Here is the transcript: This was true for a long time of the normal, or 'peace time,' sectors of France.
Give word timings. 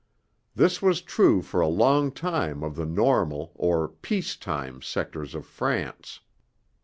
This 0.55 0.81
was 0.81 1.03
true 1.03 1.43
for 1.43 1.61
a 1.61 1.67
long 1.67 2.11
time 2.11 2.63
of 2.63 2.75
the 2.75 2.87
normal, 2.87 3.51
or 3.53 3.87
'peace 3.87 4.35
time,' 4.35 4.81
sectors 4.81 5.35
of 5.35 5.45
France. 5.45 6.21